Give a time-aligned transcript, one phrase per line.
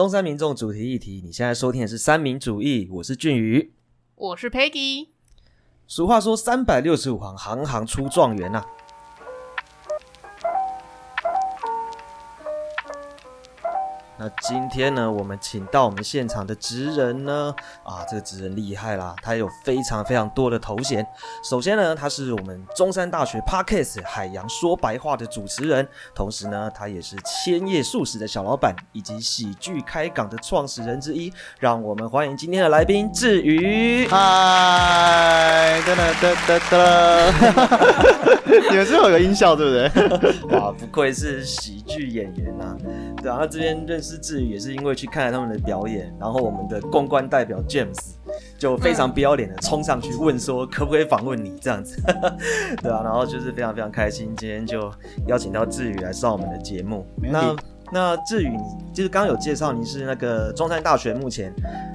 [0.00, 3.74] 中山民众主题议题，你现在收听的是三民主义，我是俊宇。
[4.14, 5.08] 我是 Peggy。
[5.86, 8.64] 俗话说，三百六十五行，行行出状元呐、
[14.20, 21.06] 那今天呢，我们请到我们现场的职人呢，啊，这个职人厉害啦，他有非常非常多的头衔。
[21.42, 31.32] 首先呢，他是我们中山大学 Podcast 海洋说白话的主持人，同时呢，他也是千叶素食的小老板，以及喜剧开港的创始人之一。
[31.58, 34.06] 让我们欢迎今天的来宾志宇。
[34.08, 37.32] 嗨，噔噔噔噔噔，
[38.70, 39.88] 你们是有个音效对不对？
[40.58, 42.76] 哇， 不愧是喜剧演员呐、
[43.22, 48.14] 对啊，那这边认识志宇也是因为去看了他们的表演，然后我们的公关代表 James
[48.58, 52.00] 就非常不要脸的冲上去问说可不可以访问你这样子，
[52.82, 54.90] 对啊，然后就是非常非常开心，今天就
[55.26, 57.06] 邀请到志宇来上我们的节目。
[57.16, 57.54] 那
[57.92, 61.52] 那志宇，你就是刚刚有介绍你是那个中山大学目前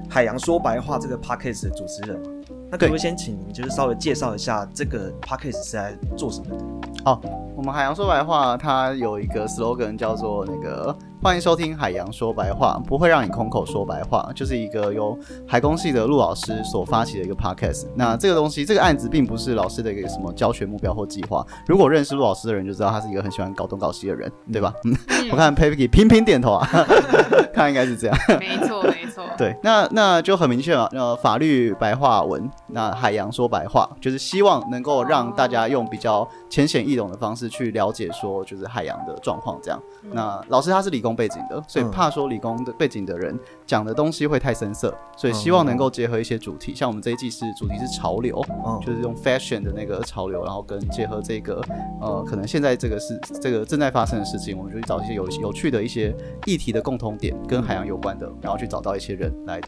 [0.09, 2.31] 海洋说白话这个 podcast 的主持人嘛？
[2.69, 6.63] 那可不可以先请您就是稍微介绍一下这个 podcast 是在做什么的？
[7.05, 7.21] 好，
[7.55, 10.93] 我们海洋说白话，它有一个 slogan 叫做那个
[11.25, 17.87] 欢迎收听海洋说白话，不会让你空口说白话，就是一个由海工系的陆老师所发起的一个 podcast。
[17.95, 21.43] 那这个东西，这个案子并不是老师的一个什么教学目标或计划。
[21.65, 24.71] 如果认识陆老师的人就知道，他是一个很喜欢搞东搞西的人，对吧？
[24.85, 24.95] 嗯，
[25.31, 26.69] 我看 Peggy 频频点头啊，
[27.51, 28.15] 看应该是这样。
[28.39, 29.25] 没错，没错。
[29.35, 39.81] 对，那那就很明确了，呃，法律白话文，那海洋说白话，就是希望能够让大家用比较浅显易懂的方式去了解说，就是海洋的状况这样。
[40.11, 51.61] 那老师他是理工背景的，所以嗯怕说理工的背景的人讲的东西会太深色，所以希望能够结合一些主题，像我们这一季是主题是潮流，哦就是用 fashion 的那个潮流，然后跟结合这个
[52.01, 59.61] 呃，可能现在这个是这个正在发生的事情，我们就去找一些有有趣的一些议题的共同点，跟海洋有关的，然后去找到一些人来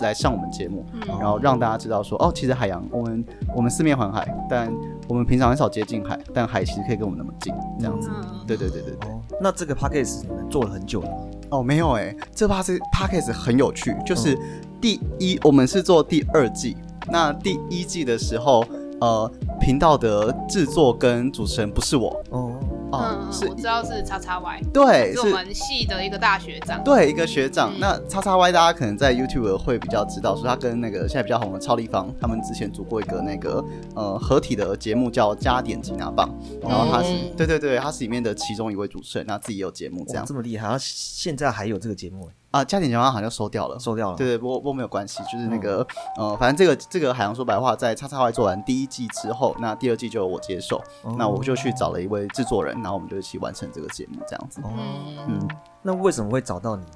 [0.00, 4.72] 来上我们节目，嗯然后让大家知道说，哦，其实海洋我们我们四面环海，但
[5.08, 8.10] 我们平常很少接近海，但海其实可以跟我们那么近，这样子。
[8.12, 9.08] 嗯对对对对对。
[9.08, 11.16] 哦，那这个 podcast 你们做了很久了吗？
[11.50, 14.38] 哦，没有哎、这 p a s p a c a s e 很有趣，就是
[14.80, 16.76] 第一，我们是做第二季，
[17.10, 18.62] 那第一季的时候，
[19.00, 22.52] 呃，频道的制作跟主持人不是我哦，
[22.98, 23.48] 哦、嗯，是。
[23.48, 26.82] 我知道是叉叉 Y，对，是我们系的一个大学长。
[26.84, 27.72] 对一个学长。
[27.74, 27.80] 嗯。
[27.80, 36.28] 那叉叉 Y 大家可能在 YouTube 会比较知道，说他跟那个现在比较红的超立方，他们之前组过一个那个呃合体的节目叫加点吉拿棒，
[36.62, 43.76] 然后他是、嗯对对对，他是里面的其中一位主持人，那自己也有节目这哇样这么厉害，然后现在还有这个节目哎，啊，加点吉拿棒好像收掉了。
[43.80, 44.16] 收掉了。
[44.16, 45.84] 对对，不过不过没有关系，就是那个、
[46.16, 54.60] 呃，反正这个这个海洋说白话在叉叉 Y 做完第一季之后，那第二季就由我接手，哦那我就去找了一位制作人，然后我们就一起完成这个节目这样子。
[54.62, 55.48] 哦，嗯，嗯，
[55.82, 56.92] 那为什么会找到你呢？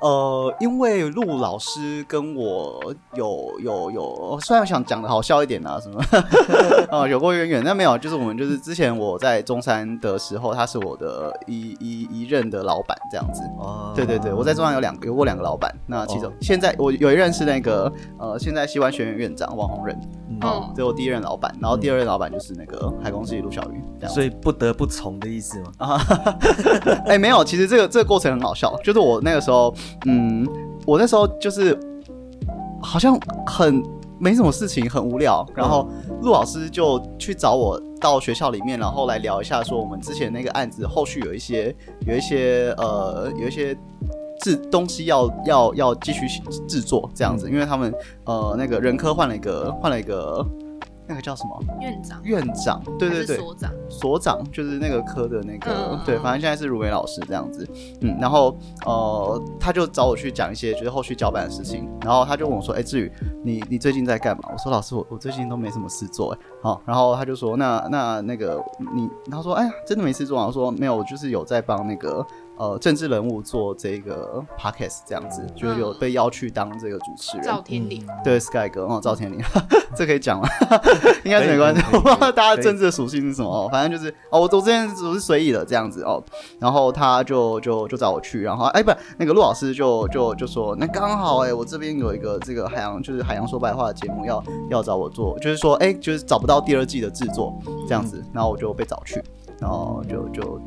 [0.00, 2.80] 呃，因为陆老师跟我
[3.14, 6.00] 有有有，虽然想讲的好笑一点啊，什么，
[6.90, 13.42] 啊， 有过渊源，但没有，就是我们就是之前我在中山的时候，他是我的一一一任的老板这样子。
[13.58, 19.98] 哦，对对对，我在中山有两个有过两个老板，那其中、哦现在我有一任是那个呃，现在西湾学院院长王宏仁，
[20.28, 24.14] 嗯哦这是我第一任老板，然后第二任老板就是那个海工系陆小鱼，这样。
[24.14, 25.72] 所以不得不从的意思吗？
[25.78, 26.00] 啊，
[27.06, 29.65] 哎、没有，其实这个这个过程很好笑，就是我那个时候，
[30.06, 30.46] 嗯，
[30.86, 31.78] 我那时候就是
[32.82, 33.82] 好像很
[34.18, 35.88] 没什么事情，很无聊，然后
[36.22, 41.74] 陆老师就去找我到学校里面，然后来聊一下，说我们之前那个案子后续有一些
[42.06, 43.76] 有一些呃有一些。
[44.42, 46.26] 制东西要要要继续
[46.68, 47.92] 制作这样子，因为他们
[48.26, 50.46] 呃那个人科换了一个换了一个
[51.08, 57.68] 那个叫什么院长，院长，对对对，所长，所长就是那个科的那个，嗯对，反正现在是如梅老师这样子，
[58.00, 63.12] 嗯，然后呃，他就找我去讲一些就是后续交办的事情，然后他就问我说，哎、志宇，
[63.42, 64.48] 你你最近在干嘛？
[64.52, 68.62] 我说老师，我我最近都没什么事做，哎，好，然后他就说，那那那个
[68.94, 70.46] 你，他说，哎呀，真的没事做啊？
[70.46, 72.26] 我说没有，我就是有在帮那个。
[72.58, 77.46] 呃，政治人物做这个 podcast 这样子，就是有被邀去当这个主持人。
[77.46, 79.40] 赵天林，对，Sky 哥哦，赵天林，
[79.94, 80.48] 这可以讲吗？
[81.24, 86.22] 应该是没关系，我不知道大家政治的属性是什么哦，反正就是哦，我我之前只是随意的这样子哦，
[86.58, 97.54] 然后他就就就找我去，然后哎不，那个陆老师就就就说，那刚好哎，我这边有一个这个海洋就是海洋说白话的节目要要找我做，就是说哎，就是找不到第二季的制作
[97.86, 99.22] 这样子，然后我就被找去，
[99.60, 100.60] 然后就就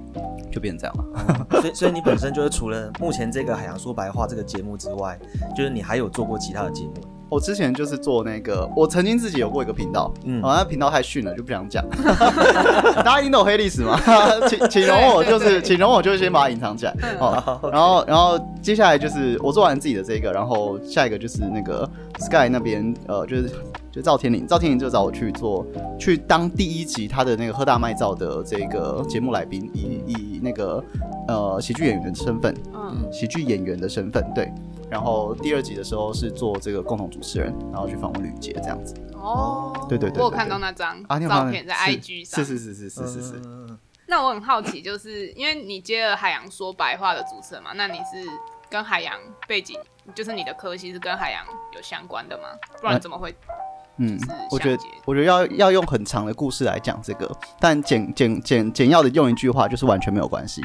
[0.51, 1.61] 就变成这样了。
[1.61, 5.17] 所以所以你本身就是除了目前这个海洋说白话这个节目之外，
[5.55, 6.93] 就是你还有做过其他的节目。
[7.31, 11.85] 我之前就是做那个，我曾经自己有过一个频道，嗯嗯，哦，那频道太逊了，就不想讲。
[12.95, 13.99] 大家一定都有黑历史嘛，
[14.49, 16.95] 请请容我，就是请容我，就是先把它隐藏起来。
[17.03, 21.87] 嗯哦，然后然后接下来就是我做完自己的这个，然后下一个就是那个
[22.17, 23.47] Sky 那边，呃，就是
[23.91, 25.65] 就赵天林，赵天林就找我去做，
[25.99, 30.83] 去当第一集他的那个喝大麦造的这个节目来宾，以以那个
[31.27, 34.51] 呃喜剧演员的身份，嗯，喜剧演员的身份，对。
[34.89, 42.43] 然后第二集的时候是做这个共同主持人，然后去访问吕杰这样子哦，对对对对我有看到那张照片在 IG 上。
[42.43, 43.77] 是是是是是是是，嗯
[44.07, 48.27] 那我很好奇，就是因为你接了海洋说白话的主持人嘛，那你是
[48.67, 49.13] 跟海洋
[49.47, 49.77] 背景，
[50.15, 51.45] 就是你的科系是跟海洋
[51.75, 52.45] 有相关的吗？
[52.81, 53.29] 不然怎么会？
[53.29, 53.35] 嗯
[54.07, 54.17] 是，
[54.51, 57.29] 我觉得我觉得要要用很长的故事来讲这个，
[57.59, 60.61] 但简简简简要的用一句话就是完全没有关系，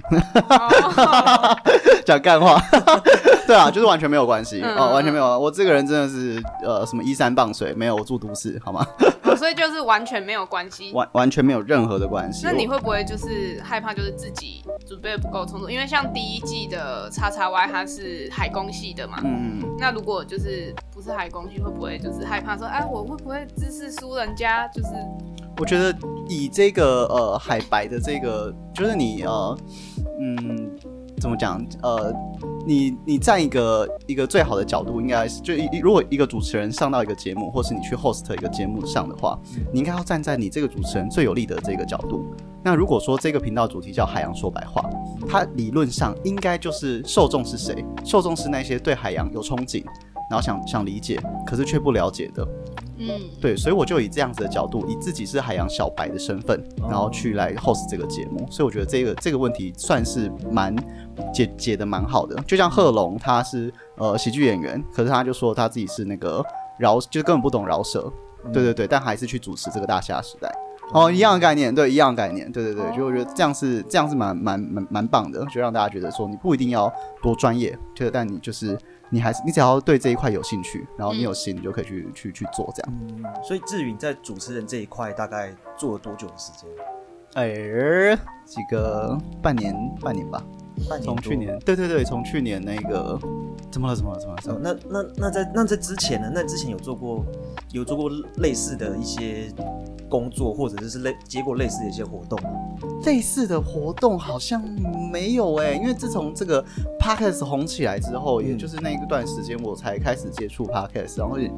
[0.48, 1.56] 哦
[2.04, 2.60] 讲干话，
[3.46, 5.38] 对啊，就是完全没有关系嗯哦，完全没有。
[5.38, 8.86] 我这个人真的是呃什么依山傍水，没有我住都市， 好吗？
[9.24, 10.92] 哦所以就是完全没有关系。
[10.92, 12.42] 完完全没有任何的关系。
[12.44, 15.68] 那你我会不会就是害怕，就是自己准备得不够充足？
[15.68, 24.66] 因为像第一季的叉叉 Y 它是海工系的嘛，嗯嗯那如果就是不是海工系，会不会就是害怕说，哎，我会不会知识输人家？
[24.68, 24.88] 就是
[25.58, 25.96] 我觉得
[26.28, 29.58] 以这个呃海白的这个，就是你呃
[30.20, 30.70] 嗯
[31.20, 32.12] 怎么讲呃，
[32.66, 39.38] 你你站一个一个最好的角度，应该是就一如果一个主持人上到一个节目，或是你去 host 一个节目上的话，
[39.72, 42.24] 你应该要站在你这个主持人最有利的这个角度。
[42.62, 44.88] 那如果说这个频道主题叫海洋说白话，
[45.28, 47.84] 它理论上应该就是受众是谁？
[48.04, 49.84] 受众是那些对海洋有憧憬，
[50.30, 52.46] 然后想想理解，可是却不了解的。
[52.96, 53.08] 嗯，
[53.40, 60.74] 对，所以我就以这样子的角度，以自己是海洋小白的身份，哦然后去来 host 这个节目，所以我觉得这个这个问题算是蛮
[61.32, 62.40] 解解的蛮好的。
[62.46, 66.44] 就像贺龙，他是呃喜剧演员，可是他就说他自己是那个
[66.78, 68.12] 饶，就根本不懂饶舌，
[68.52, 70.50] 对对对，但还是去主持这个大虾时代。
[70.92, 76.92] 哦，一样的概念，对，一样的概念，对对对，就我觉得这样是这样是蛮蛮蛮蛮棒的，就让大家觉得说你不一定要
[77.22, 78.78] 多专业，就但你就是
[79.14, 82.92] 你还是你只要对这一块有兴趣，然后你有心，你就可以去去去做这样。
[83.00, 86.68] 嗯，所以志宇你在主持人这一块大概做了多久的时间？
[87.34, 90.44] 哎，几个半年半年吧，
[90.88, 93.16] 半年从去年，对对对，从去年那个
[93.74, 94.78] 怎么了怎么了怎么了？
[94.88, 96.30] 那那那在那在之前呢？
[96.32, 97.24] 那之前有做过
[97.72, 99.52] 有做过类似的一些
[100.08, 102.50] 工作，或者就是类接过类似的一些活动吗？
[103.04, 104.62] 类似的活动好像
[105.10, 106.64] 没有哎、因为自从这个
[107.00, 111.50] podcast 红起来之后，嗯也就是那一段时间我才开始接触 podcast，然后也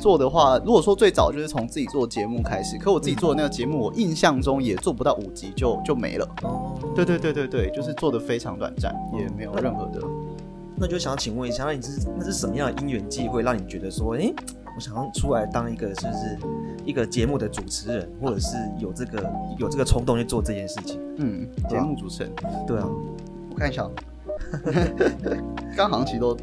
[0.00, 6.28] 做的话，如果说最早就是从自己做节目开始，可我自己做的那个节目，我印象中也做不到五集就就没了。
[6.42, 10.00] 哦，对对对对对，就是做的非常短暂，也没有任何的。
[10.76, 14.34] 那就想请问一下，那你是那是什么样的因缘际会，让你觉得说，诶，
[14.74, 16.38] 我想要出来当一个就是
[16.84, 21.00] 一个节目的主持人，或者是有这个有这个冲动去做这件事情？
[21.18, 22.32] 嗯，节目主持人，
[22.66, 22.88] 对啊，
[23.50, 23.88] 我看一下，
[25.76, 26.36] 刚好像其实都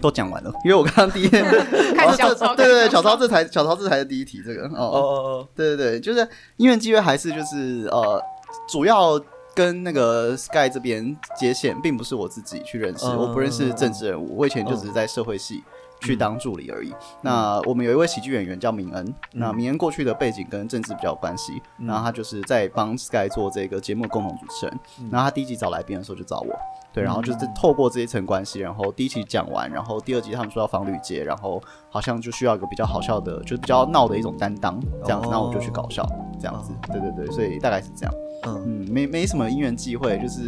[0.00, 1.44] 都讲完了，因为我刚刚第一天
[1.94, 4.72] 看小抄， 对对对，小超这才小超这才是第一题，这个哦。
[4.72, 6.26] 哦，哦哦，对对对，就是
[6.56, 8.20] 因缘机会还是就是呃，
[8.66, 9.20] 主要
[9.54, 15.62] 跟那个 Sky 这边接线，并不是我自己去认识，嗯我不认识政治人物，我以前就只是在社会系。
[16.04, 16.92] 去当助理而已。
[17.20, 24.80] 那我们有一位喜剧演员叫明恩，那明恩过去的背景跟政治比较有关系，然后他就是在帮 Sky 做这个节目共同主持人。
[25.12, 26.52] 然后他第一集找来宾的时候就找我，
[26.92, 36.04] 对，然后就是透过这一层关系，然后第一集讲完，然后第二集他们说要防吕节，然后好像就需要一个比较好笑的，就是比较闹的一种担当这样子，哦那我就去搞笑
[36.40, 38.12] 这样子，对对对，所以大概是这样。
[38.46, 40.42] 嗯，嗯，没没什么因缘际会，就是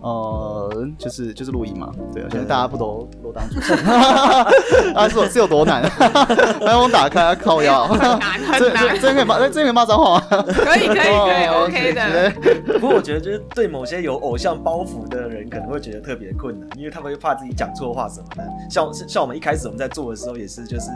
[0.00, 3.84] 呃，就是就是录音嘛，对啊，现在大家不都都当主持人，
[4.94, 5.82] 啊，是有是有多难？
[6.60, 10.26] 麦克风打开，靠腰，很难这这很难，这可以骂，真可以骂脏话吗？
[10.46, 12.30] 可以可以可以哦，OK 的。
[12.30, 12.78] 的。
[12.78, 18.44] 不过我觉得，就是对某些有偶像包袱的人，可能会觉得特别困难，因为他们会怕自己讲错话什么的。
[18.70, 20.86] 像像我们一开始我们在做的时候，也是就是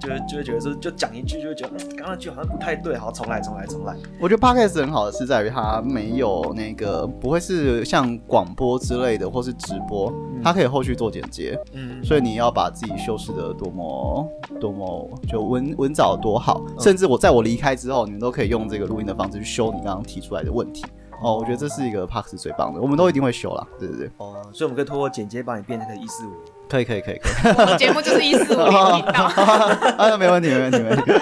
[0.00, 3.94] 就是就会觉得说，就讲一句就会觉得，嗯，刚刚那句好像不太对，好，重来，重来，重来。
[4.20, 14.26] 我觉得 podcast 很好的是在于它没有那个不会是像广播之类的或是直播，它可以后续做剪接，嗯，所以你要把自己修饰的多么
[14.58, 20.84] 多么就文文藻多好，甚至我在我离开之后，你们都可以用这个录音的方式去修你刚刚提出来的问题。
[21.22, 23.64] 哦，我觉得这是一个 Parks 最棒的，我们都一定会修啦。
[23.78, 26.32] 对对对，哦，所以我们可以通过剪接把你变成个一四五。
[26.72, 29.24] 可以可以可以可以，我的节目就是一四五零频道。
[29.98, 31.12] 啊，没问题没问题没问题，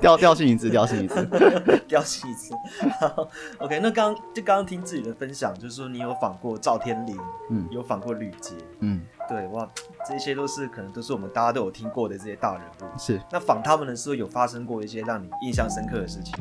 [0.00, 1.28] 调调性一致调性一致。
[1.88, 2.54] 掉戏一次。
[3.00, 3.28] 好
[3.58, 7.16] OK，那刚就刚刚听自己的分享，就是说你有访过赵天林，
[7.50, 9.68] 嗯有访过吕杰，嗯，对哇，
[10.08, 12.98] 这些都是可能都是我们大家都有听过的这些大人物。
[12.98, 16.32] 是，那访他们的时候有发生过一些让你印象深刻的事情？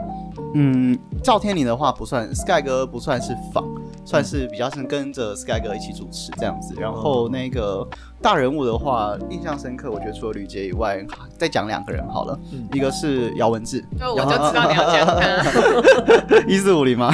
[0.53, 3.65] 嗯，赵天林的话不算，Sky 哥不算是仿，
[4.05, 6.73] 算是比较是跟着 Sky 哥一起主持这样子。
[6.79, 7.87] 然后那个
[8.21, 11.05] 大人物的话，印象深刻，我觉得除了吕杰以外，
[11.37, 17.11] 再讲两个人好了，嗯一个是姚文志，就我就知道你要讲他， 一四五零吗？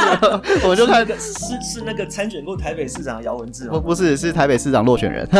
[0.66, 3.72] 我就看那个是是那个参选过台北市长的姚文智吗？
[3.74, 5.28] 不不是是台北市长落选人。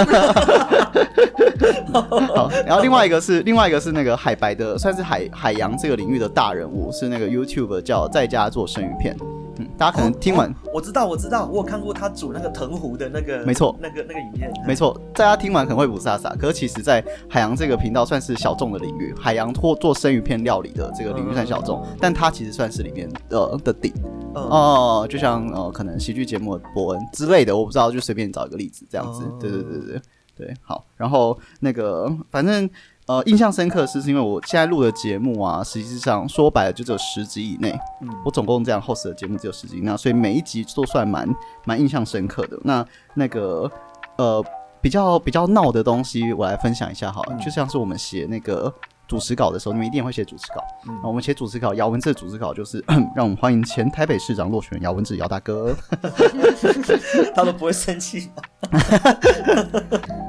[1.92, 9.16] 好，然后另外一个是另外一个是那个海白的，算是海海洋这个领域的大人物，是那个 YouTube 叫在家做生鱼片。
[9.58, 13.76] 嗯，大家可能听完，我知道，我知道，我有看过他煮那个藤壶的那个，没错。
[13.80, 23.92] 那个那个影片，没错，大家听完可能会不傻傻，可是其实，在海洋这个频道算是小众的领域，海洋或做生鱼片料理的这个领域算小众，但它其实算是里面呃的顶。
[24.34, 29.22] 嗯，哦、就像呃可能喜剧节目的伯恩之类的，我不知道，就随便找一个例子这样子。
[29.24, 29.38] 哦。
[29.40, 30.02] 对对对对
[30.36, 32.68] 对，好，然后那个反正。
[33.06, 37.70] 呃，印象深刻的是，是因为我现在录的节目啊，实际上说白了就只有十集以内，
[38.00, 41.28] 嗯我总共这样 host 的节目只有十集，那所以每一集都算蛮
[41.66, 42.58] 蛮印象深刻的。
[42.62, 43.70] 那那个
[44.16, 44.42] 呃
[44.80, 48.72] 比较比较闹的东西，我来分享一下哈，嗯就像是我们写那个
[49.06, 50.62] 主持稿的时候，你们一定会写主持稿。
[50.88, 52.82] 嗯那我们写主持稿，姚文志的主持稿就是
[53.14, 55.74] 让我们欢迎前台北市长落选姚文志姚大哥。
[57.34, 58.42] 他都不会生气吗？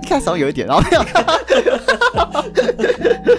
[0.04, 0.84] 一开始有一点，然后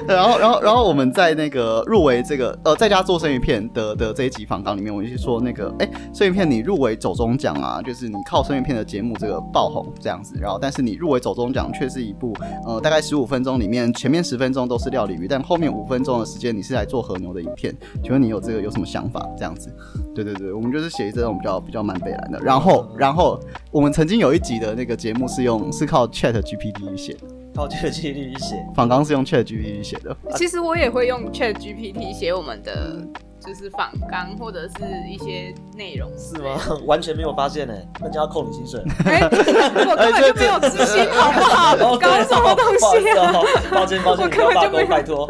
[0.09, 12.35] 然后然后然后我们在那个入围这个呃在家做生鱼片的的这一集访纲里面，我就说那个哎生鱼片你入围走中奖啊，就是你靠生鱼片的节目这个爆红这样子，然后但是你入围走中奖却是一部
[12.67, 19.29] 呃大概十五分钟里面前面十分钟都是料理鱼，但后面五分钟的时间你是来做和牛的影片，请问你有这个有什么想法？
[19.37, 19.75] 这样子，
[20.15, 23.39] 对对对，我们就是写这种比较比较蛮北蓝的，然后然后
[23.71, 27.21] 我们曾经有一集的那个节目是用是靠 Chat GPT 写的。
[27.55, 33.03] 靠 Chat GPT 写，仿刚是用 Chat GPT 写的，其实我也会用 Chat GPT 写我们的
[33.47, 34.75] 就是仿纲或者是
[35.09, 36.59] 一些内容，是吗？
[36.85, 38.83] 完全没有发现呢，那就要扣你薪水。
[39.07, 41.77] 哎，我根本就没有自信，好不好？
[41.97, 43.31] 搞什么东西啊？
[43.31, 43.43] 啊？
[43.71, 45.29] 抱歉抱歉，我你不要罢工，根本就没有拜托。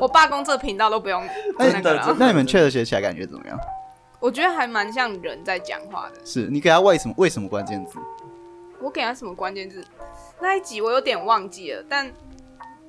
[0.00, 1.22] 我罢工这频道都不用
[1.58, 1.80] 那。
[2.18, 3.58] 那你们 Chat 写起来感觉怎么样？
[4.20, 6.20] 我觉得还蛮像人在讲话的。
[6.24, 7.98] 是你给他为什么为什么关键字？
[8.80, 9.84] 我给他什么关键字？
[10.40, 12.10] 那一集我有点忘记了，但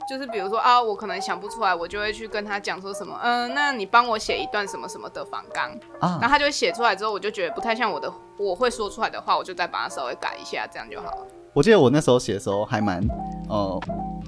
[0.10, 5.70] 就是比如说啊，我可能想不出来，我就会去跟他讲说什么，嗯、那你帮我写一段什么什么的访纲，
[6.02, 11.28] 然后啊，他就会写出来之后，我就觉得不太像我的我会说出来的话，我就再把它稍微改一下，这样就好了。
[11.54, 13.00] 我记得我那时候写的时候还蛮
[13.48, 13.80] 呃，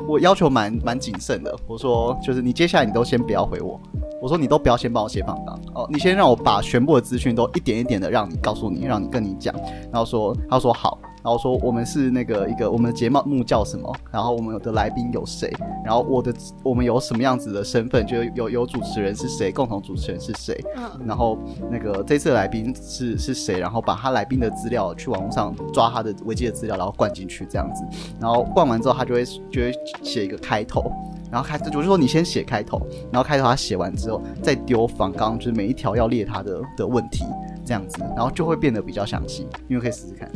[0.07, 1.55] 我要求蛮蛮谨慎的。
[1.67, 3.81] 我说就是你接下来你都先不要回我，
[4.21, 9.53] 我说你都不要先帮我写访纲哦，你先让我把全部的资讯都一点一点的让你告诉你，让你跟你讲，
[9.91, 10.99] 然后说他说好。
[11.25, 15.51] 然后说我们是那个一个我们的节目叫什么，然后我们有的来宾有谁，
[15.83, 21.39] 然后我的我们有什么样子的身份，就有有主持人是谁，共同主持人是谁，嗯，然后
[21.71, 27.83] 那个这次的来宾是是谁，然后把他来宾的资料去网络上抓他的维基的资料，然后灌进去这样子，
[28.21, 30.91] 然后灌完之后他就会就会写一个开头，
[31.31, 32.79] 然后开我就说你先写开头，
[33.11, 37.25] 然后开头他写完之后再丢访纲，就是每一条要列他的的问题
[37.65, 40.31] 这样子，然后就会变得比较详细，因为可以试试看，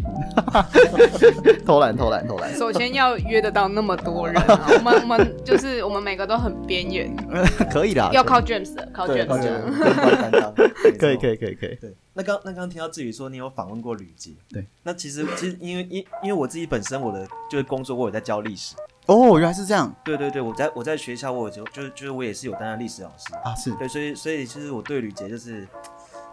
[1.65, 7.15] 偷懒偷懒偷懒，首先要约得到那么多人、 啊，我们我们就是我们每个都很边缘，
[7.71, 9.27] 可以啦，要靠 James 的，靠，James
[10.97, 11.39] 可以可以。
[11.39, 19.93] 可以可以，对，那刚那刚刚听到志宇说你有访问过吕杰，对，那其实其实因为因因为我自己本身我的就是工作我有在教历史，哦，原来是这样。
[20.03, 23.71] 对对对，我在我在学校我有就就是就是我也是有担任历史老师，啊，是。
[23.75, 25.67] 对，所以所以其实我对吕杰就是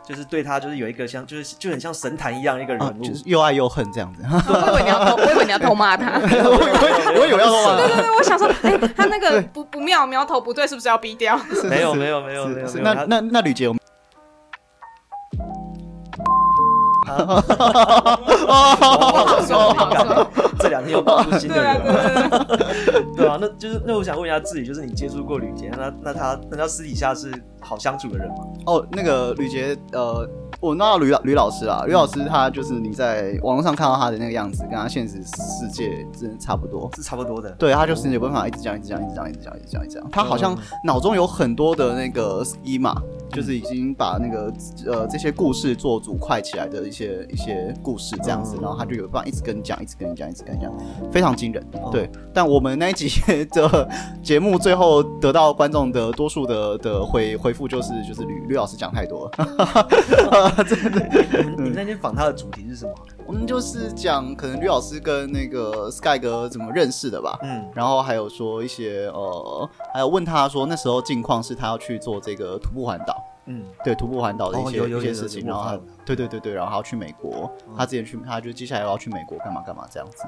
[0.07, 6.19] 就是对他就是有一个像就是就很像神坛一样一个人就是又爱又恨这样子， 我以为你要偷， 我以为你要偷骂他。
[6.21, 11.37] 对我以为我以为要说对对，我想说，哎、他那个不不妙，苗头不对，是不是要逼掉？
[11.65, 13.81] 没有没有没有没有那没有他那那吕杰有不
[17.13, 17.41] 好
[19.43, 20.31] 说，不好说。
[20.66, 28.37] 这两天又爆出新的人对了，对啊，那就是那我想问一下自己，就是你接触过吕杰，那那他那他私底下是好相处的人吗？
[28.66, 30.28] 哦，那个吕杰，呃，
[30.61, 36.90] 我那吕老吕老师啊，吕老师他就是你在网络上看到他的那个样子，跟他现实世界真的差不多。
[36.96, 37.50] 是差不多的。
[37.52, 40.11] 对他就是有办法一直讲，一直讲，一直讲，一直讲，一直讲，一直讲，一直讲。
[40.11, 42.94] 他好像脑中有很多的那个 schema，
[43.30, 44.52] 就是已经把那个
[44.87, 50.73] 呃这些故事做组块起来的一些一些故事这样子，嗯然后他就有办法一直跟你讲，一直跟你讲，一直跟你讲，
[51.11, 51.62] 非常惊人。
[51.75, 53.09] 哦对，但我们那一集
[53.52, 53.88] 的
[54.23, 59.88] 节目最后得到观众的多数的的回回复就是就是吕吕老师讲太多了。
[61.56, 62.92] 你你那天访他的主题是什么？
[63.26, 67.38] 我们就是讲可能吕老师跟那个 Sky 哥怎么认识的吧。
[67.42, 80.23] 嗯，然后还有说一些呃，还有问他说那时候近况是他要去做这个徒步环岛，嗯，对徒步环岛的一些、哦有有有一些事情，然后他对对对对，然后他要去美国，他之前去他就接下来要去美国干嘛干嘛这样子，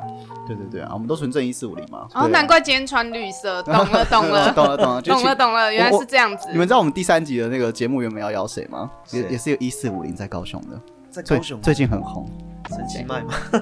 [0.46, 6.48] 对对对啊，我们都纯正一四五零嘛，哦，难怪今天穿绿色，懂了懂了懂 了懂了，懂了懂了， 原来是这样子。
[6.50, 8.90] 你们知道我们第三集的那个节目原本要邀谁吗？
[9.12, 12.28] 也也是有一四五零在高雄的，在高雄最近很红。
[12.68, 13.34] 神奇麦吗？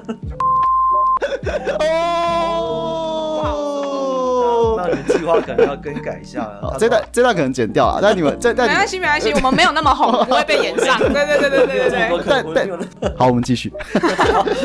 [3.49, 6.61] 哦那你们计划可能要更改一下了。
[6.63, 10.99] 好， 这段这段可能剪掉了， 但你们这没关系没关系，我们没有那么红，不会被延上。
[10.99, 12.69] 对对对对对对对，但但
[13.17, 13.73] 好，我们继续。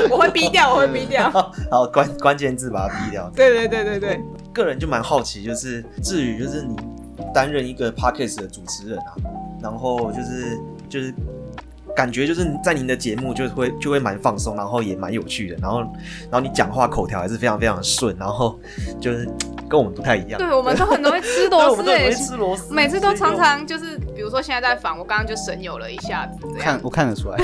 [0.10, 1.30] 我会逼掉，我会逼掉。
[1.72, 3.30] 好关关键字把它逼掉。
[3.36, 4.22] 对对对对对，
[4.54, 6.76] 个人就蛮好奇，就是至于就是你
[7.34, 9.14] 担任一个 podcast 的主持人啊，
[9.62, 11.14] 然后就是就是
[11.96, 15.82] 感觉就是在您的节目就会就会蛮放松，然后也蛮有趣的，然后
[16.30, 18.58] 然后你讲话口条还是非常非常的顺，然后
[19.00, 19.28] 就是
[19.70, 20.40] 跟我们不太一样。
[20.40, 27.38] 对我们都很容易吃螺丝 诶们都很会，吃螺丝，每次都常常就是，比如说现在在访，我刚刚就神游了一下子，这样看我看得出来，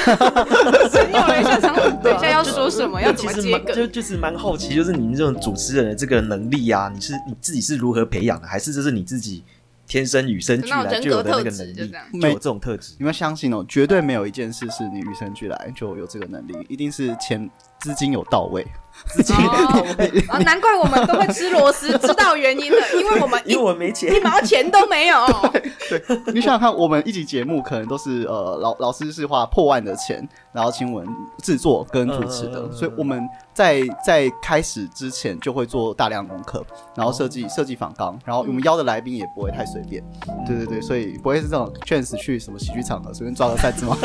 [0.90, 1.58] 神游了一下，
[2.02, 3.88] 等一下要说什么，要怎么接梗就。
[3.98, 9.44] 就是蛮好奇，就是你们这种主持人的这个能力啊，你是你自己是如何培养的，还是这是你自己
[9.88, 12.94] 天生与生俱来就有的那个能力质就，就有这种特质？
[12.98, 18.68] 你们相信哦，绝对没有一件事是你与生俱来就有这个能力，一定是钱资金有到位。
[19.08, 19.86] 自己，哦，
[20.30, 24.14] 啊难怪我们都会吃螺丝，知道原因了， 因为我们因为我没钱。
[24.14, 25.26] 一，毛钱都没有。
[25.90, 26.02] 对
[26.34, 31.08] 你想想看，我们一集节目可能都是呃老老师是花破万的钱，然后请我们
[31.42, 40.04] 制作跟主持的，所以我们在在开始之前就会做大量功课，然后设计设计访纲，然后我们邀的来宾也不会太随便，
[40.46, 43.96] 对对对，所以不会是这种 chance 去什么喜剧场合随便抓个三只猫，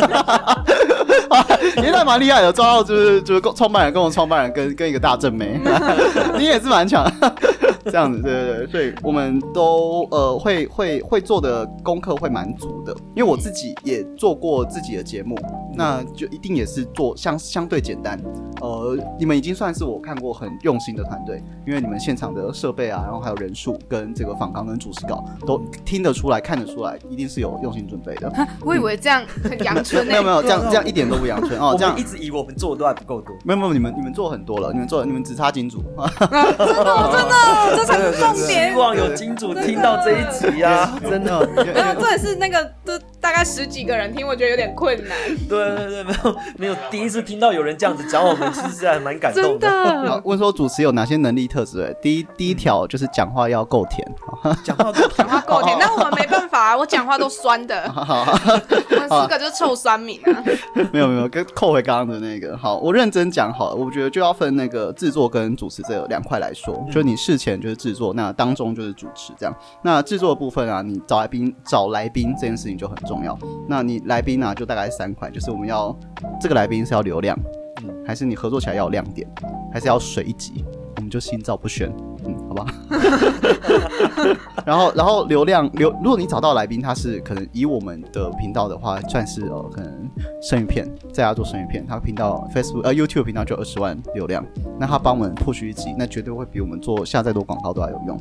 [1.76, 5.60] 你也蛮厉害的，抓到就是就是跟创办人跟我们创办人跟跟一个大正妹，
[6.38, 7.04] 你也是蛮强。
[7.86, 15.36] 这样子，对对对，所以我们都呃会会会做的功课会蛮足的，因为我自己也做过自己的节目，
[15.74, 18.18] 那就一定也是做相相对简单。
[18.60, 28.32] 呃，你们已经算是我看过很用心的团队，因为你们现场的设备啊，然后还有人数跟这个访纲跟主持稿都听得出来、看得出来，一定是有用心准备的。
[28.60, 30.28] 我以为这样很阳春 欸没有没。
[30.30, 32.02] 有，这样这样一点都不阳春哦， 这样一。
[32.04, 33.34] 直以为我们做的都还不够多。
[33.44, 35.82] 没有没有，你们你们做很多了，你们做你们只差金主，
[36.18, 36.68] 真的真
[37.30, 38.78] 的，这才是重点希。
[38.78, 41.48] 望有金主听到这一集啊， 真的。
[41.56, 45.16] 没有，这也是那个，都大概十几个人听，我觉得有点困难，
[45.48, 50.22] 对对对，没有没有，第一次听到有人这样子讲我们，其实还蛮感动的。
[50.24, 51.96] 问说主持有哪些能力特质？
[52.02, 54.06] 第一第一条就是讲话要够甜，
[54.64, 60.44] 讲话够讲话够甜，那我们没办法啊，我讲话都酸的， 我们四个就是臭酸民啊。
[60.92, 62.56] 没有没有，跟扣回刚刚的那个。
[62.56, 66.74] 好，我认真讲好了，我觉得就要分那个制作跟主持这两块来说。
[66.92, 69.54] 就你事前就是制作，那当中就是主持这样。
[69.82, 73.38] 那制作的部分啊，你找来宾找来宾这件事情就很重要。
[73.68, 75.96] 那你来宾呢、就大概三块，就是我们要
[76.40, 77.38] 这个来宾是要流量，
[77.82, 79.26] 嗯还是你合作起来要有亮点，
[79.72, 80.64] 还是要随机？
[80.96, 82.11] 我们就心照不宣，嗯，
[82.52, 82.66] 好吧。
[84.64, 90.10] 然后，然后流量流，如果你找到来宾，他是可能以我们的频道的话，算是呃可能
[90.42, 94.44] 生鱼片，在家做生鱼片，他频道 Facebook 呃 YouTube 频道就二十万流量，
[94.78, 98.20] 那他帮我们 push 一集，那绝对会比我们做下再多广告都要有用。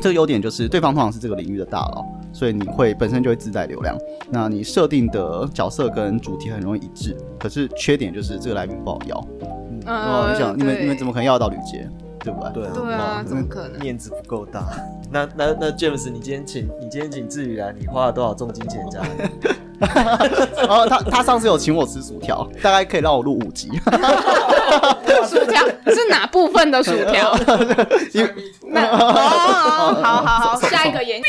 [0.00, 3.96] 这个优点就是对方通常是这个领域的大佬，所以你会本身就会自带流量。
[4.30, 9.26] 那你设定的角色跟主题很容易一致，可是缺点就是这个来宾不好邀。
[9.86, 11.88] 嗯，你想你们你们怎么可能要得到吕杰，
[12.26, 12.62] 对不对？
[12.62, 13.80] 对啊，对啊，嗯怎么可能？
[13.80, 14.64] 面子不够大。
[15.10, 19.06] 那那那 James，你今天请你今天请志宇来，你花了多少重金请人家来？
[20.56, 23.70] 然 后他他上次有请我吃薯条，大概可以让我录五集。
[25.28, 25.62] 薯条
[25.92, 27.36] 是哪部分的薯条？
[28.68, 31.20] 那哦，好好好，下一个演。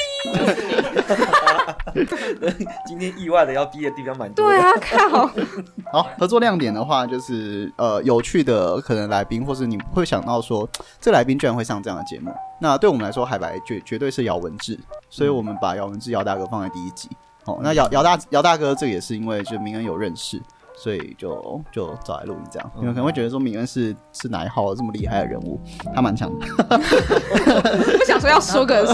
[2.86, 4.58] 今天意外的要逼的地方蛮多的。
[4.58, 5.30] 对啊， 靠，
[5.92, 10.68] 好，合作亮点的话，就是呃有趣的可能来宾，或是你会想到说，
[11.00, 12.32] 这来宾居然会上这样的节目。
[12.60, 17.10] 那对我们来说，海白绝绝对是姚文志，所以我们把姚文志姚大哥放在第一集。
[17.46, 20.42] 哦，那姚姚大姚大哥这个也是因为就名恩有认识，
[20.78, 22.72] 所以就就找来录音这样。
[22.76, 25.60] 嗯你们可能会觉得说敏恩是是哪一号这么厉害的人物，
[25.94, 26.46] 他蛮强的。
[27.98, 28.86] 不想说要说个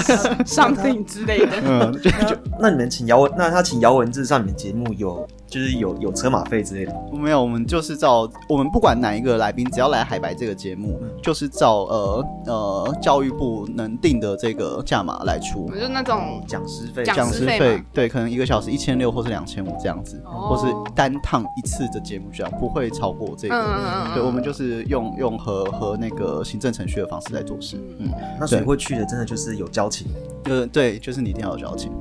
[0.45, 1.51] something 之类的。
[1.65, 6.99] 嗯，就就 那你们请姚文，那他请姚文志上你们节目有就是有有车马费之类的吗？
[7.11, 15.69] 没有，我们就是照我们不管哪一个来宾，只要来海白这个节目，嗯就是照呃呃教育部能定的这个价码来出我。
[15.69, 23.53] 们就那种讲师费，讲讲师费对，可能一个小时一千六或是两千五这样子，哦或是单趟一次的节目这样，不会超过这个。
[23.53, 27.77] 嗯嗯嗯，对，我们就是用用和和那个行政程序的方式来做事。
[27.99, 30.07] 嗯，那所以会去的真的就是有交情。
[30.45, 31.91] 呃，对，就是你一定要有交情。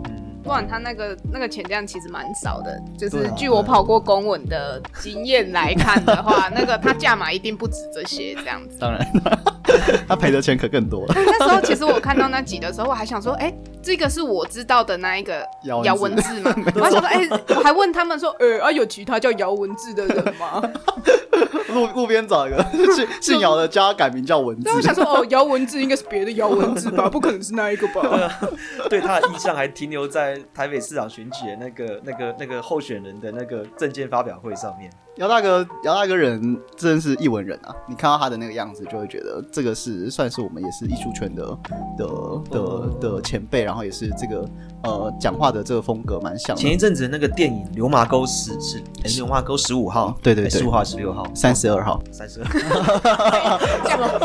[0.42, 8.78] 嗯，不然他那个那个钱这样其实蛮少的，就是据我跑过公文的经验来看的话， 那个他价码一定不止这些这样子。
[8.78, 9.12] 当然，
[10.09, 11.14] 他赔的钱可更多了。
[11.14, 13.52] 那时候其实我看到那集的时候，我还想说，哎、
[13.83, 16.55] 这个是我知道的那一个姚文姚文志吗？
[16.74, 20.62] 我还想说，哎、我还问他们说，呃，啊，有其他叫姚文字的人吗？
[21.72, 22.62] 路路边找一个
[22.94, 24.74] 姓姓姚的，叫他改名叫文字对，。
[24.74, 28.31] 我想说，哦，姚文字应该是别的姚文字吧，不可能是那一个吧？
[28.90, 34.90] 对他的印象还停留在台北市长选举的那个、那个、那个候选人的那个证件发表会上面。
[35.16, 37.75] 姚大哥，姚大哥人真是一文人啊！
[37.87, 41.59] 你看到他的那个样子，就会觉得这个是算是我们也是艺术圈的
[41.98, 42.09] 的
[42.51, 44.48] 的的前辈，然后也是这个
[44.85, 46.62] 呃讲话的这个风格蛮像的。
[46.62, 51.27] 前一阵子那个电影《流麻沟十是哎流麻沟十五号，对对对十五号还是十六号？
[51.35, 52.46] 三十二号，三十二。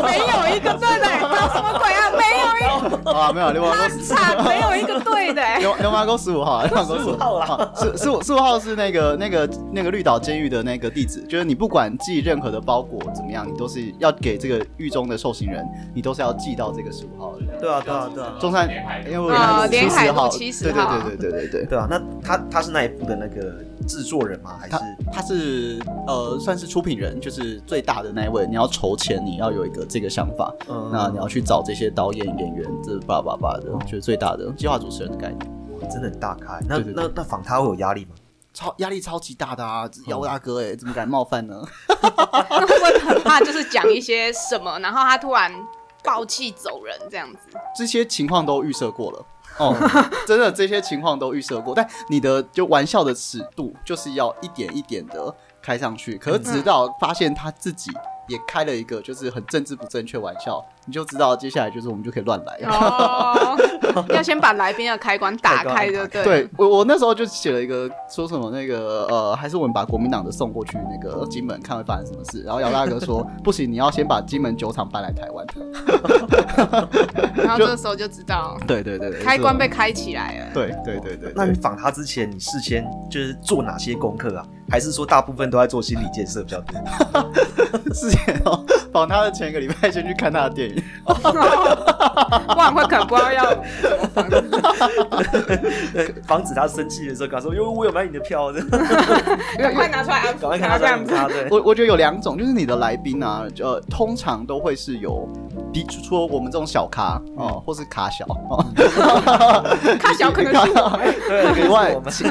[0.02, 2.08] 没有一个对的，搞什么鬼啊？
[2.16, 5.42] 没有一个， 啊，没有流麻他沟惨，没有一个对的。
[5.60, 17.46] 流流麻沟十五号，流麻沟十五号啦十十五十五号是那个那个那个绿岛监狱的那个地址，就是你不管寄任何的包裹怎么样，你都是要给这个狱中的受刑人，你都是要寄到这个十五号的。
[17.60, 18.68] 对啊，对啊，对啊，中山，
[19.10, 19.34] 因为
[19.70, 21.66] 连海路号，70对对对对对对对。
[21.66, 21.86] 对啊。
[21.90, 24.56] 那他他是那一部的那个制作人吗？
[24.60, 28.46] 还是他他是呃算是出品人，就是最大的那一位。
[28.46, 35.38] 你要筹钱，你要有一个这个想法，嗯那你要去找这些导演、演员，这叭叭叭的，就是最大的计划主持人的概念。
[35.88, 36.58] 真的很大咖？
[36.68, 38.10] 那对对对那那访他会有压力吗？
[38.58, 39.88] 超压力超级大的啊！
[40.08, 41.62] 姚大哥哎、怎么敢冒犯呢？
[42.02, 42.10] 那
[42.66, 45.52] 会不会很怕，就是讲一些什么，然后他突然
[46.02, 47.56] 爆气走人这样子？
[47.76, 49.24] 这些情况都预设过了。
[49.58, 49.76] 哦，
[50.26, 56.18] 真的这些情况都预设过，但你的就玩笑的尺度就是要一点一点的开上去。
[56.18, 57.92] 可是直到发现他自己
[58.26, 62.60] 也开了一个就是很政治不正确玩笑，你就知道接下来就是我们就可以乱来。
[62.68, 63.56] 哦，
[64.14, 66.24] 要先把来宾的开关打开，对不对？
[66.24, 72.42] 对我，我那时候就写了一个说什么那个呃，还是我们把国民党的送过去那个金门，看会发生什么事。
[72.42, 75.46] 然后姚大哥说 不行，你要先把金门酒厂搬来台湾。
[77.36, 80.46] 然后这个时候就知道对对对对，开关被开起来了。
[80.54, 81.32] 对对对对。
[81.34, 84.46] 那你访他之前，你事先就是做哪些功课啊？
[84.70, 86.78] 还是说大部分都在做心理建设比较多？
[87.94, 93.44] 之前哦，访他的前一个礼拜先去看他的电影， 不然会可能不知道要，
[96.26, 98.60] 防止他生气的时候，跟他说：“因为，我有买你的票的，
[99.58, 101.14] 赶快拿出来安抚赶快看他他这样子。
[101.50, 105.28] 我我觉得有两种，就是你的来宾啊，呃，通常都会是有
[105.72, 108.64] 比除了我们这种小咖哦，或是卡小哦，
[109.98, 112.24] 卡小可能是我， 对， 以外其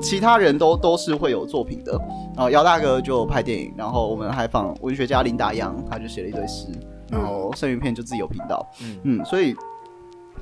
[0.00, 1.92] 其他人都都是会有作品的。
[2.36, 6.66] 然后，姚大哥就拍电影，然后我们还访文学家林达阳，他就写了一堆诗，
[7.10, 8.98] 然后生鱼片就自己有频道，嗯。
[9.04, 9.54] 嗯，所以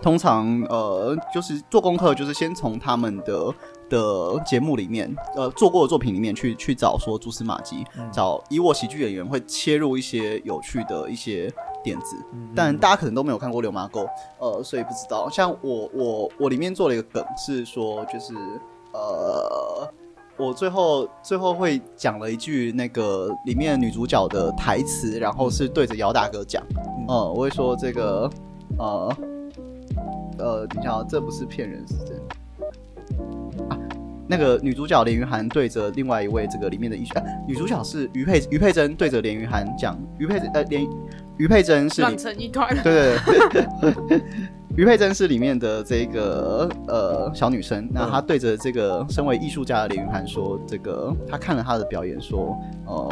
[0.02, 3.52] 通常呃，就是做功课，就是先从他们的
[3.88, 8.08] 的节目里面，呃，做过的作品里面去去找说蛛丝马迹，嗯。
[8.12, 14.00] 找以我喜剧演员会切入一些有趣的一些点子，嗯但大家可能都没有看过《流麻沟》，
[14.38, 15.28] 呃，所以不知道。
[15.30, 18.34] 像我我我里面做了一个梗，是说就是
[18.92, 19.92] 呃。
[20.36, 28.30] 我最后最后会讲了一句那个里面女主角的台词，然后是对着姚大哥讲，嗯呃，我会说这个
[28.78, 29.16] 呃
[30.38, 32.22] 呃，你想，这不是骗人，是真的
[33.68, 33.78] 啊。
[34.26, 40.88] 那个女主角连云涵对着另外一位这个里面的艺术、啊，女主角是于佩于佩珍对着连云涵讲，于佩呃连
[41.40, 42.68] 于佩珍是里乱成一团。
[42.82, 43.64] 对对
[44.08, 44.22] 对，
[44.76, 53.08] 于佩珍是里面的这个呃小女生，那她对着这个身为艺术家的李云涵说，这个她看了她的表演说，呃，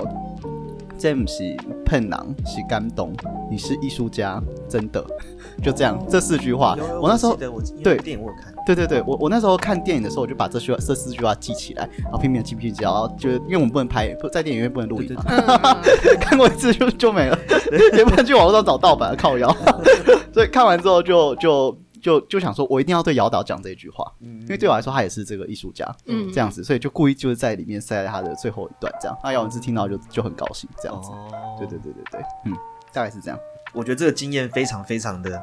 [0.98, 3.14] 这不是喷狼，是感动，
[3.48, 5.04] 你是艺术家，真的，
[5.62, 6.76] 就这样，这四句话。
[7.00, 7.36] 我那时候
[7.82, 7.96] 对。
[7.98, 15.14] 电影我有看，对对对，我我那时候看电影的时候，我就把这句话这四句话记起来，然后拼命地记拼命地记，然后就因为我们不能拍，不在电影院不能录影
[16.20, 17.38] 看过一次就就没了，
[17.96, 19.54] 也不能去网络上找盗版靠腰，
[20.32, 32.56] 所以看完之后就就就就想说，我一定要对姚导讲这句话，嗯因为对我来说，他也是这个艺术家，嗯这样子，所以就故意就是在里面塞在他的最后一段，这样，那姚文志听到就就很高兴，这样子，哦，对对对对对，嗯，
[32.92, 33.38] 大概是这样。
[33.72, 35.40] 我觉得这个经验非常非常的。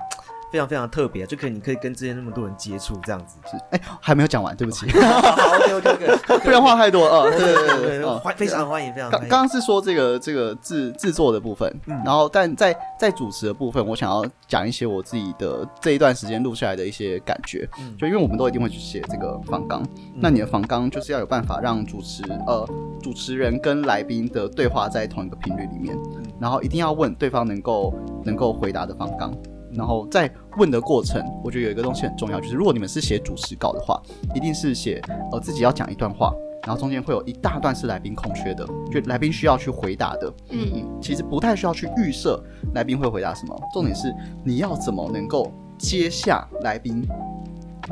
[0.55, 3.35] 非常非常特别，就可以你可以跟之前那么多人接触，这样子。
[3.51, 7.23] 是，哎、还没有讲完，对不起， 好，OK OK OK， 不然话太多了。
[7.23, 9.19] 呃，对对对欢非常欢迎，非常刚。
[9.19, 17.67] 刚刚是说这个这个制制作的部分，嗯然后但在在主持的部分，我想要讲一些我自己的这一段时间录下来的一些感觉。
[17.77, 19.83] 嗯就因为我们都一定会去写这个访纲，
[20.15, 22.65] 那你的访纲就是要有办法让主持呃
[23.03, 29.33] 主持人跟来宾的对话在同一个频率里面，嗯然后一定要问对方能够能够回答的访纲。
[29.75, 34.01] 然后在问的过程，我觉得有一个东西很重要，就是如果你们是写主持稿的话，
[34.33, 36.33] 一定是写呃自己要讲一段话，
[36.63, 40.33] 然后中间会有一大段是来宾空缺的，就来宾需要去回答的。
[40.49, 42.41] 嗯嗯，其实不太需要去预设
[42.73, 47.05] 来宾会回答什么，重点是你要怎么能够接下来宾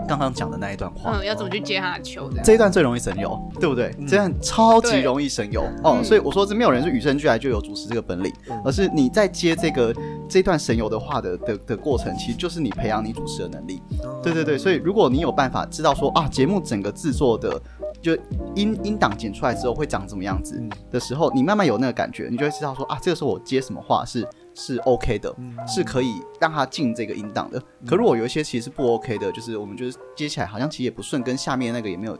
[0.07, 1.17] 刚刚讲的那一段话。
[1.17, 2.29] 嗯，要怎么去接他的球？
[2.43, 3.93] 这一段最容易神游，对不对？
[3.99, 9.93] 嗯这样超级容易神游哦，嗯所以我说这没有人是与生俱来就有主持这个本领，嗯而是你在接这个
[10.27, 13.81] 这段神游的话的的的过程，其实就是你培养你主持的能力。
[14.21, 17.61] 对对对，所以如果你有办法知道说啊，节目整个制作的
[18.01, 18.13] 就
[18.55, 27.61] 音音档剪出来之后会长怎么样子嗯的时候，你慢慢有那个感觉，你就会知道说啊，这个时候我接什么话是是 OK 的，嗯是可以让它进这个音档的。
[27.87, 32.17] 可如果有一些其实是不 OK 的，就是我们就是接起来好像其实也不顺，跟下面那个也没有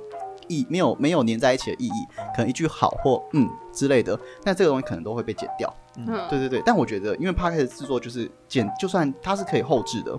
[0.48, 5.74] 意没有没有粘在一起的意义，可能一句好或嗯之类的，那这个东西可能都会被剪掉。
[5.98, 10.12] 嗯，对对对，但我觉得因为 p a s t 制作就是剪，就算它是可以后置的，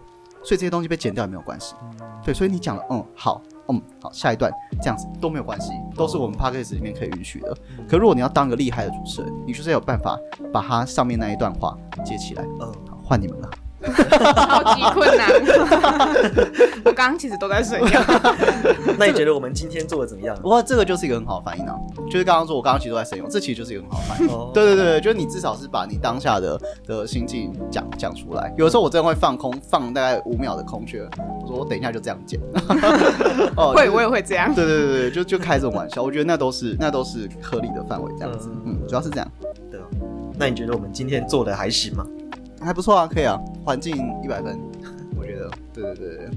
[0.43, 1.75] 所以这些东西被剪掉也没有关系。
[2.25, 3.43] 对，所以你讲了嗯好。
[3.69, 7.57] 嗯，好，下一段这样子都没有关系，都是我们 p d c a s t 里面可以允许的。
[7.89, 10.19] 可如果你要当个厉害的主持人，你就是要有办法
[10.53, 12.43] 把它上面那一段话接起来。
[12.61, 13.51] 嗯，好，换你们了。
[14.35, 15.31] 超级困难。
[16.85, 18.01] 我刚刚其实都在睡觉。
[18.99, 20.37] 那你觉得我们今天做的怎么样？
[20.41, 21.75] 不过这个就是一个很好的反应啊，
[22.11, 24.29] 就是刚刚说，我刚刚其实都在神用，这其实就是一个很好的反应。
[24.29, 28.53] 哦对对对对，就是你至少是把你当下的的心境讲讲出来。
[28.57, 31.03] 有的时候我真的会放空，放大概五秒的空缺，
[31.43, 32.41] 我说我等一下就这样剪。
[33.57, 34.55] 哦会，我也会这样。
[34.55, 38.49] 对对对对，就就开这种玩笑，我觉得那都是那都是合理的范围，这样子。
[38.53, 39.29] 嗯嗯，主要是这样，
[39.71, 39.85] 对哦
[40.37, 42.05] 那你觉得我们今天做的还行吗？
[42.61, 44.61] 还不错啊，可以啊，环境一百分，
[45.19, 45.51] 我觉得。
[45.73, 46.31] 对对对对。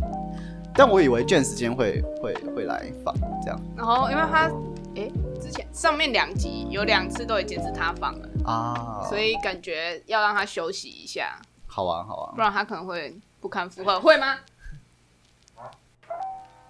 [0.73, 3.11] 但我以为卷时间会会会来放
[3.43, 4.51] 这样然后因为他，
[4.95, 5.09] 哎，
[5.41, 12.41] 之前上面两集有两次都已经是他放了，啊，所以感觉要让他休息一下，好啊好啊不。
[12.41, 14.37] 然他可能会不堪负荷，会吗？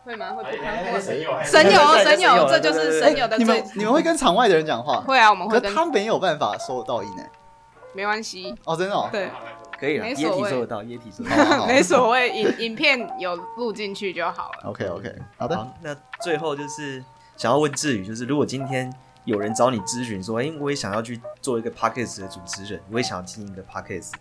[0.05, 0.33] 会吗？
[0.35, 0.99] 会不堪负荷？
[1.01, 3.63] 神友，神友，这就是神友的最你们。
[3.75, 5.01] 你们会跟场外的人讲话？
[5.01, 7.29] 会啊，我们会他没有办法收到音诶。
[7.93, 9.09] 没关系，哦，真的哦。
[9.11, 9.29] 对，
[9.79, 14.69] 可以了，液体收得到，液体收得好好好 没所谓，影影片有录进去就好了。
[14.69, 15.47] OK OK，好。
[15.47, 15.55] 的。
[15.55, 17.03] 好，那最后就是
[17.35, 18.91] 想要问志宇，就是如果今天
[19.25, 24.13] 有人找你咨询说，哎、我也想要去做一个 podcast 的主持人，我也想要经营一个 podcast，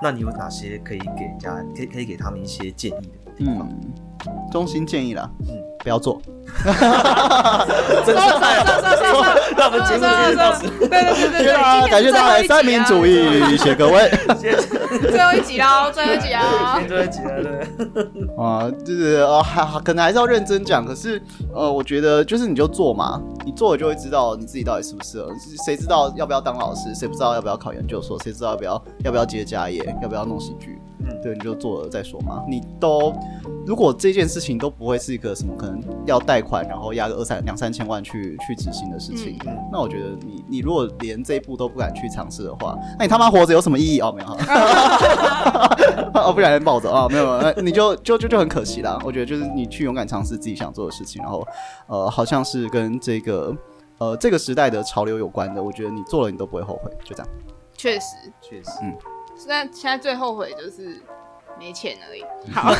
[0.00, 3.68] 那你有哪些可以给人家，可以可以给他们一些建议的地方？
[4.26, 6.20] 嗯，衷心建议啦，嗯嗯，不要做。
[8.04, 9.24] 真收收收收收，
[9.56, 14.10] 那我们节目今天到此，对对对对对，啊，感谢大家的三民主义，谢谢各位。
[14.38, 16.40] 最后一集喽，最后一集喽
[16.78, 16.88] 今。
[16.88, 18.44] 天就会结了，对。
[18.44, 20.86] 啊，就是呃，还还可能还是要认真讲。
[20.86, 21.20] 可是
[21.52, 25.28] 呃，我觉得就是你就做嘛，你做了就会知道你自己到底适不适合。
[25.66, 26.94] 谁知道要不要当老师？
[26.94, 28.18] 谁不知道要不要考研究所？
[28.22, 29.84] 谁知道要不要要不要接家业？
[30.02, 30.78] 要不要弄喜剧？
[31.06, 32.42] 嗯对，你就做了再说嘛。
[32.48, 33.14] 你都
[33.66, 44.00] 如果这件事情都不会是一个什么可能要贷款，然后压个二三两三千万去去执行的事情，嗯那我觉得你你如果连这一步都不敢去尝试的话，那你他妈活着有什么意义？
[44.00, 44.28] 哦，没有，
[46.20, 48.98] 哦，不然抱着啊，没有，没有呃你就 就就就很可惜啦。
[49.04, 51.46] 我觉得就是你去勇敢尝试自己想做的事情，然后
[51.86, 53.54] 呃，好像是跟这个
[53.98, 57.32] 呃这个时代的潮流有关的，我觉得你做了你都不会后悔，就这样。
[57.76, 58.70] 确实，确实，
[59.48, 61.00] 但现在最后悔就是
[61.58, 62.24] 没钱而已。
[62.52, 62.72] 好，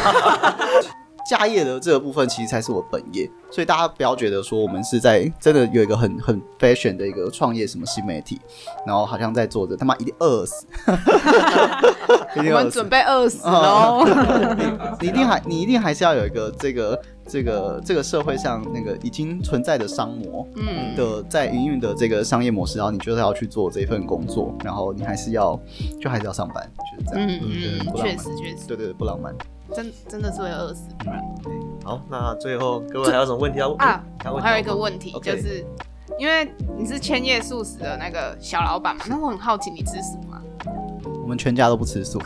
[1.28, 8.38] 家业的这个部分其实才是我本业，所以大家不要觉得说我们是在真的有一个很很 fashion 的一个创业什么新媒体，
[8.86, 10.66] 然后好像在做着他妈一定饿死，
[12.36, 12.86] 一我们准。
[12.88, 14.04] 备饿死哦。
[15.00, 25.58] 你一定还你一定还是要有一个这个这个这个社会上那个已经存在的商模嗯，的在营运的这个商业模式，然后你就是要去做这份工作，然后你还是要
[26.00, 27.28] 就还是要上班，就是这样。
[27.28, 29.34] 嗯嗯确实确实，对对对，不浪漫。
[29.74, 31.20] 真真的是会饿死，不然
[31.82, 34.04] 好，那最后各位还有什么问题要问啊
[34.40, 35.64] 还有一个问题，就是
[36.18, 36.46] 因为
[36.78, 40.33] 你是千叶素食的那个小老板嘛，那我很好奇你吃素吗？
[41.24, 42.20] 我们全家都不吃素，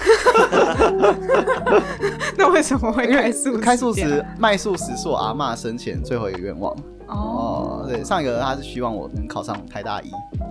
[2.37, 3.59] 那为什么会开素食？
[3.61, 6.75] 开素食卖素食是我阿嬷生前最后一个愿望。
[7.07, 10.11] 哦，哦，对，上一个他是希望我能考上台大医，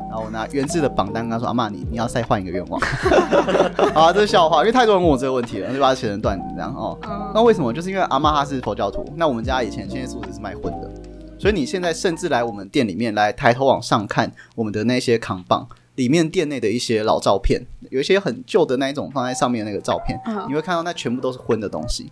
[0.09, 2.79] 然后我拿原制的榜单跟他说：“阿嬷，你你要再换一个愿望。
[3.93, 6.97] ”好啊，这是笑话，因为太多人问我这个问题了，就把它写成段子这样哦。
[7.03, 7.73] 嗯那为什么？
[7.73, 10.89] 就是因为阿妈她是佛教徒，那我们家以前现在素食是卖荤的，
[11.37, 22.11] 所以你现在甚至来我们店里面来抬头往上看我们的那些扛棒，里面店内的一些老照片，有一些很旧的那一种放在上面那个照片，嗯你会看到那全部都是荤的东西。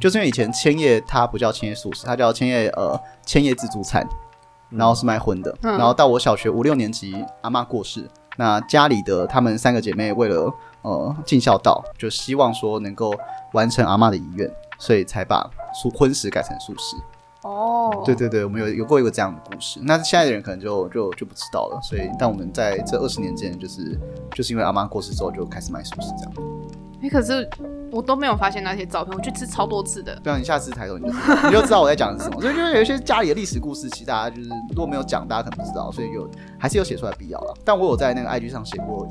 [0.00, 4.08] 就是因为以前千叶它不叫千叶素食，它叫千叶呃千叶自助餐，
[4.70, 5.52] 然后是卖荤的。
[5.62, 13.12] 嗯然后到我小学五六年级，阿妈过世，那家里的她们三个姐妹为了呃尽孝道，就希望说能够
[13.52, 16.96] 完成阿妈的遗愿，所以才把素荤食改成素食。
[17.42, 19.78] 哦，对对对，我们有有过一个这样的故事。
[19.82, 21.78] 那现在的人可能就就就不知道了。
[21.82, 23.98] 所以，但我们在这二十年间，就是
[24.34, 26.32] 就是因为阿妈过世之后，就开始卖素食这样。
[27.00, 27.48] 哎，可是
[27.92, 30.18] 我都没有发现那些照片，我去吃超多次的。
[30.20, 32.42] 对啊，你下次抬头你就知道你就知道我在讲的是什么。
[32.42, 37.54] 所以就是有一些家里的历史故事，其实大家就是如果没有讲，大家可能不知道，所以有还是有写出来必要了。
[37.64, 39.08] 但我有在那个 IG 上写过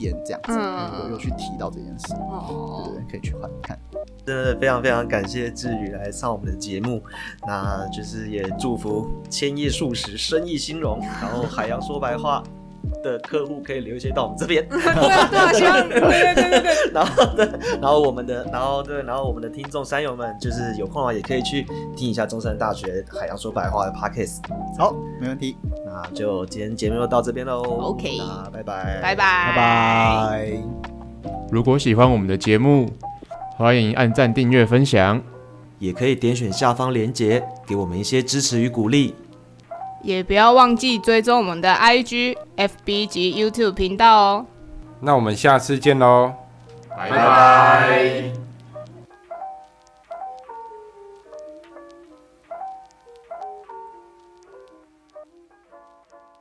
[0.00, 2.14] 篇这样子，嗯有有去提到这件事。
[2.14, 3.78] 对哦对，对，可以去看看。
[4.24, 7.02] 真的非常非常感谢志宇来上我们的节目，
[7.46, 12.42] 那就是也祝福千叶素食生意兴隆， 然后海洋说白话
[13.02, 17.46] 的客户可以留一些到我们这边， 对啊，对啊，希望对对对对对， 然后对，
[17.80, 24.40] 然后我们的，然后对，然后我们的听众山友们，就是有空啊也可以去听一下中山大学海洋说白话的 podcast。
[24.78, 25.56] 好，没问题，
[26.02, 30.52] 那就今天节目就到这边喽 OK 那拜拜，拜拜，拜拜。
[31.50, 32.88] 如果喜欢我们的节目，
[33.56, 35.20] 欢迎按赞、订阅、分享。
[35.78, 39.14] 也可以点选下方链接，给我们一些支持与鼓励。
[40.02, 44.46] 也不要忘记追踪我们的 IG、FB 及 YouTube 频道哦。
[45.00, 46.32] 那我们下次见喽。
[46.90, 48.49] 拜拜。